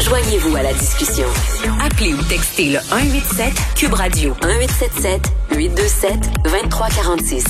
[0.00, 1.26] Joignez-vous à la discussion.
[1.84, 5.20] Appelez ou textez le 187 Cube Radio 1877
[5.56, 6.12] 827
[6.44, 7.44] 2346.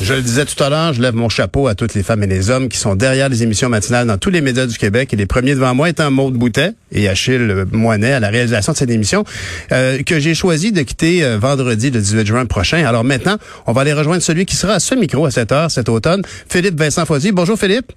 [0.00, 2.26] Je le disais tout à l'heure, je lève mon chapeau à toutes les femmes et
[2.26, 5.12] les hommes qui sont derrière les émissions matinales dans tous les médias du Québec.
[5.12, 8.76] Et les premiers devant moi étant Maude Boutet et Achille Moinet à la réalisation de
[8.78, 9.24] cette émission,
[9.72, 12.84] euh, que j'ai choisi de quitter euh, vendredi le 18 juin prochain.
[12.86, 13.36] Alors maintenant,
[13.66, 16.22] on va aller rejoindre celui qui sera à ce micro à cette heure cet automne,
[16.48, 17.32] Philippe Vincent Foisy.
[17.32, 17.92] Bonjour Philippe.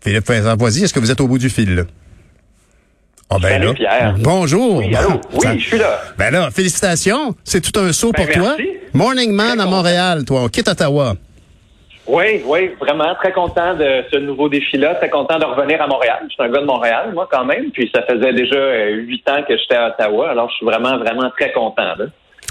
[0.00, 1.74] Philippe Vincent Foisy, est-ce que vous êtes au bout du fil?
[1.74, 1.82] Là?
[3.30, 3.74] Oh ben là.
[3.74, 4.14] Pierre.
[4.18, 4.76] Bonjour.
[4.76, 5.20] Oui, allô?
[5.34, 6.00] Oui, je suis là.
[6.16, 7.34] Ben là, félicitations.
[7.44, 8.56] C'est tout un saut Ben, pour toi.
[8.94, 9.66] Morning Man à.
[9.66, 10.42] Montréal, toi.
[10.44, 11.14] On quitte Ottawa.
[12.06, 14.94] Oui, oui, vraiment très content de ce nouveau défi-là.
[14.94, 16.20] Très content de revenir à Montréal.
[16.22, 17.70] Je suis un gars de Montréal, moi, quand même.
[17.70, 20.30] Puis ça faisait déjà euh, huit ans que j'étais à Ottawa.
[20.30, 21.96] Alors, je suis vraiment, vraiment très content.
[21.98, 22.06] Là.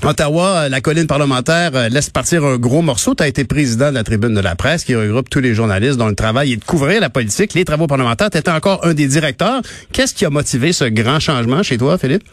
[0.06, 3.16] Ottawa, euh, la colline parlementaire euh, laisse partir un gros morceau.
[3.16, 5.98] Tu as été président de la tribune de la presse qui regroupe tous les journalistes
[5.98, 8.30] dont le travail est de couvrir la politique, les travaux parlementaires.
[8.30, 9.62] Tu étais encore un des directeurs.
[9.92, 12.24] Qu'est-ce qui a motivé ce grand changement chez toi, Philippe?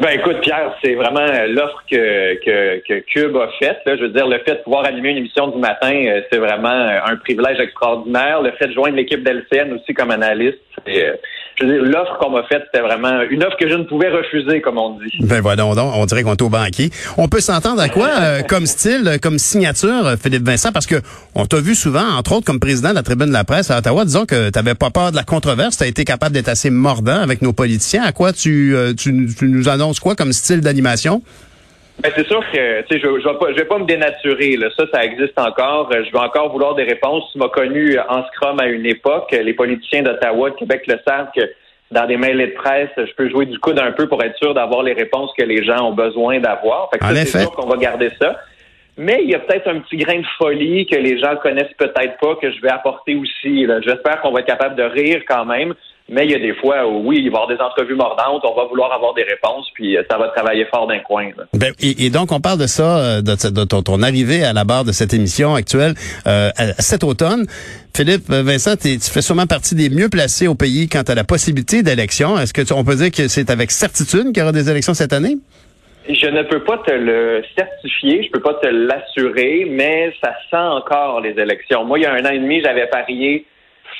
[0.00, 3.80] Ben écoute, Pierre, c'est vraiment euh, l'offre que, que, que Cube a faite.
[3.86, 5.92] Je veux dire, le fait de pouvoir animer une émission du matin,
[6.30, 8.42] c'est vraiment un privilège extraordinaire.
[8.42, 11.20] Le fait de joindre l'équipe d'LCN aussi comme analyste, c'est,
[11.60, 14.98] l'offre qu'on m'a faite, c'était vraiment une offre que je ne pouvais refuser, comme on
[14.98, 15.18] dit.
[15.20, 16.90] Ben voilà, donc, on dirait qu'on est au banquier.
[17.18, 20.86] On peut s'entendre à quoi euh, comme style, euh, comme signature, euh, Philippe Vincent, parce
[20.86, 20.96] que
[21.34, 23.78] on t'a vu souvent, entre autres, comme président de la tribune de la presse à
[23.78, 26.48] Ottawa, disons que tu n'avais pas peur de la controverse, tu as été capable d'être
[26.48, 28.02] assez mordant avec nos politiciens.
[28.02, 31.22] À quoi tu, tu nous annonces quoi comme style d'animation?
[32.02, 34.56] Ben, c'est sûr que tu sais, je, je vais pas, je vais pas me dénaturer.
[34.56, 34.68] Là.
[34.76, 35.88] Ça, ça existe encore.
[35.94, 37.24] Euh, Je vais encore vouloir des réponses.
[37.32, 39.30] Tu m'as connu en Scrum à une époque.
[39.30, 41.42] Les politiciens d'Ottawa, de Québec le savent que
[41.92, 44.54] dans des mails de presse, je peux jouer du coude un peu pour être sûr
[44.54, 46.88] d'avoir les réponses que les gens ont besoin d'avoir.
[46.90, 48.40] Fait que c'est sûr qu'on va garder ça.
[48.96, 52.18] Mais il y a peut-être un petit grain de folie que les gens connaissent peut-être
[52.20, 53.64] pas, que je vais apporter aussi.
[53.64, 53.80] là.
[53.80, 55.74] J'espère qu'on va être capable de rire quand même.
[56.14, 58.42] Mais il y a des fois où, oui, il va y avoir des entrevues mordantes,
[58.44, 61.30] on va vouloir avoir des réponses, puis euh, ça va travailler fort d'un coin.
[61.38, 61.44] là.
[61.54, 64.52] Ben, et, et donc, on parle de ça, euh, de, de ton, ton arrivée à
[64.52, 65.94] la barre de cette émission actuelle
[66.26, 67.46] euh, cet automne.
[67.96, 71.24] Philippe euh, Vincent, tu fais sûrement partie des mieux placés au pays quant à la
[71.24, 72.38] possibilité d'élection.
[72.38, 74.92] Est-ce que tu- on peut dire que c'est avec certitude qu'il y aura des élections
[74.94, 75.36] cette année?
[76.08, 80.56] Je ne peux pas te le certifier, je peux pas te l'assurer, mais ça sent
[80.56, 81.84] encore les élections.
[81.84, 83.46] Moi, il y a un an et demi, j'avais parié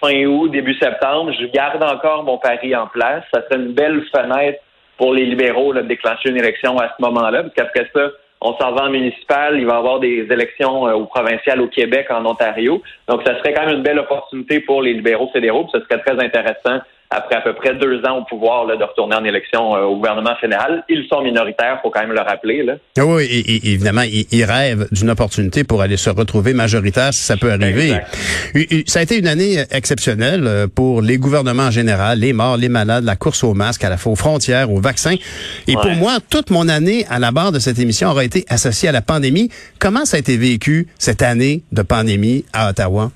[0.00, 1.32] fin août, début septembre.
[1.38, 3.25] Je garde encore mon pari en place.
[3.32, 4.58] Ça serait une belle fenêtre
[4.97, 8.10] pour les libéraux là, de déclencher une élection à ce moment-là, parce qu'après ça,
[8.41, 11.69] on s'en va en municipal, il va y avoir des élections euh, au provincial au
[11.69, 12.82] Québec, en Ontario.
[13.08, 16.02] Donc, ça serait quand même une belle opportunité pour les libéraux fédéraux, puis ce serait
[16.02, 16.81] très intéressant
[17.12, 19.96] après à peu près deux ans au pouvoir là, de retourner en élection euh, au
[19.96, 20.84] gouvernement fédéral.
[20.88, 22.62] Ils sont minoritaires, faut quand même le rappeler.
[22.62, 22.74] Là.
[22.98, 27.12] Ah Oui, et, et- évidemment, ils il rêvent d'une opportunité pour aller se retrouver majoritaire
[27.14, 27.92] si ça peut arriver.
[28.54, 28.88] Exact.
[28.88, 32.68] Ça a été une année exceptionnelle euh, pour les gouvernements en général, les morts, les
[32.68, 35.16] malades, la course aux masques, à la fois aux frontières, aux vaccins.
[35.68, 38.88] Et pour moi, toute mon année à la barre de cette émission aura été associée
[38.88, 39.50] à la pandémie.
[39.78, 43.10] Comment ça a été vécu cette année de pandémie à Ottawa?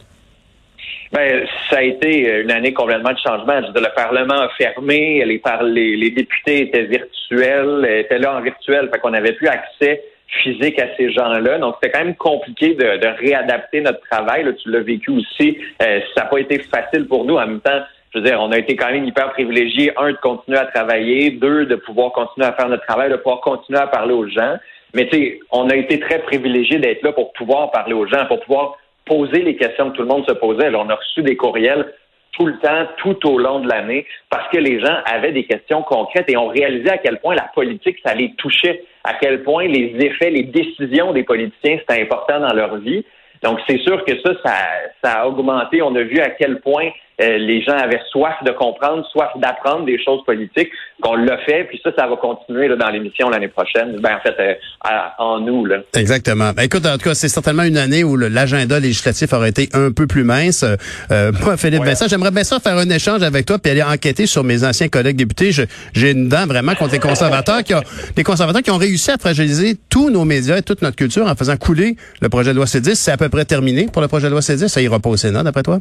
[1.12, 3.60] Ben, ça a été une année complètement de changement.
[3.60, 9.10] Le Parlement a fermé, les, les, députés étaient virtuels, étaient là en virtuel, fait qu'on
[9.10, 10.02] n'avait plus accès
[10.42, 11.58] physique à ces gens-là.
[11.58, 14.44] Donc, c'était quand même compliqué de, de réadapter notre travail.
[14.44, 15.58] Là, tu l'as vécu aussi.
[15.82, 17.36] Euh, ça n'a pas été facile pour nous.
[17.36, 17.80] En même temps,
[18.12, 21.30] je veux dire, on a été quand même hyper privilégiés, un, de continuer à travailler,
[21.30, 24.56] deux, de pouvoir continuer à faire notre travail, de pouvoir continuer à parler aux gens.
[24.94, 28.24] Mais tu sais, on a été très privilégiés d'être là pour pouvoir parler aux gens,
[28.26, 30.66] pour pouvoir poser les questions que tout le monde se posait.
[30.66, 31.94] Alors, on a reçu des courriels
[32.32, 35.82] tout le temps, tout au long de l'année, parce que les gens avaient des questions
[35.82, 39.66] concrètes et ont réalisé à quel point la politique, ça les touchait, à quel point
[39.66, 43.04] les effets, les décisions des politiciens, c'était important dans leur vie.
[43.42, 44.54] Donc, c'est sûr que ça, ça,
[45.02, 45.80] ça a augmenté.
[45.80, 46.90] On a vu à quel point
[47.20, 50.68] euh, les gens avaient soif de comprendre, soif d'apprendre des choses politiques,
[51.02, 54.20] qu'on l'a fait, puis ça, ça va continuer là, dans l'émission l'année prochaine, ben, en
[54.20, 55.64] fait, euh, à- en nous.
[55.64, 55.78] Là.
[55.96, 56.52] Exactement.
[56.54, 59.92] Ben, écoute, en tout cas, c'est certainement une année où l'agenda législatif aurait été un
[59.92, 60.64] peu plus mince.
[61.10, 61.86] Euh, moi, Philippe Ouais.
[61.88, 64.88] Vincent, j'aimerais bien ça faire un échange avec toi puis aller enquêter sur mes anciens
[64.88, 65.50] collègues députés.
[65.94, 67.82] J'ai une dent vraiment contre les conservateurs qui ont,
[68.16, 71.34] les conservateurs qui ont réussi à fragiliser tous nos médias et toute notre culture en
[71.34, 72.94] faisant couler le projet de loi C10.
[72.94, 74.68] C'est à peu près terminé pour le projet de loi C10.
[74.68, 75.78] Ça ira pas au Sénat, d'après toi?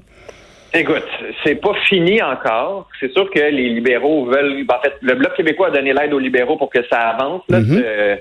[0.74, 1.04] Écoute,
[1.46, 2.88] c'est pas fini encore.
[3.00, 4.64] C'est sûr que les libéraux veulent.
[4.66, 7.44] ben, en fait, le Bloc québécois a donné l'aide aux libéraux pour que ça avance,
[7.50, 7.78] là, Mhm.
[7.78, 8.18] ce,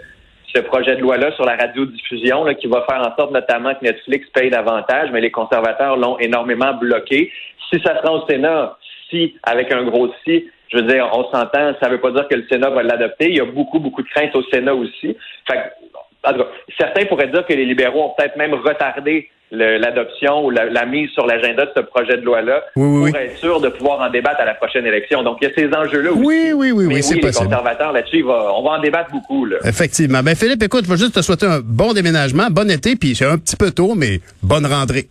[0.54, 3.84] ce projet de loi-là sur la radiodiffusion, là, qui va faire en sorte notamment que
[3.84, 7.32] Netflix paye davantage, mais les conservateurs l'ont énormément bloqué.
[7.72, 8.76] Si ça sera au Sénat,
[9.10, 12.36] si, avec un gros si, je veux dire, on s'entend, ça veut pas dire que
[12.36, 13.28] le Sénat va l'adopter.
[13.30, 15.16] Il y a beaucoup, beaucoup de craintes au Sénat aussi.
[15.48, 16.48] Fait que, en tout cas,
[16.78, 21.26] certains pourraient dire que les libéraux ont peut-être même retardé l'adoption ou la, mise sur
[21.26, 24.54] l'agenda de ce projet de loi-là pour être sûr de pouvoir en débattre à la
[24.54, 25.22] prochaine élection.
[25.22, 26.22] Donc, il y a ces enjeux-là aussi.
[26.22, 29.44] Oui, oui, oui, oui, c'est Les conservateurs là-dessus, on va en débattre beaucoup.
[29.44, 29.58] Là.
[29.64, 30.22] Effectivement.
[30.22, 33.26] Ben, Philippe, écoute, je vais juste te souhaiter un bon déménagement, bon été, puis c'est
[33.26, 35.06] un petit peu tôt, mais bonne rentrée.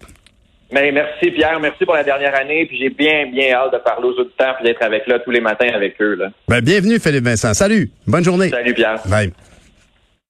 [0.71, 4.07] Mais merci Pierre, merci pour la dernière année, puis j'ai bien, bien hâte de parler
[4.07, 6.15] aux auditeurs et d'être avec là tous les matins avec eux.
[6.15, 6.30] Là.
[6.48, 7.54] Ben, bienvenue Philippe Vincent.
[7.54, 8.50] Salut, bonne journée.
[8.50, 9.00] Salut Pierre.
[9.07, 9.31] Bye.